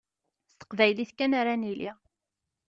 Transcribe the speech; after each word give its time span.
S 0.51 0.53
teqbaylit 0.53 1.11
kan 1.17 1.31
ara 1.39 1.55
nili. 1.63 1.91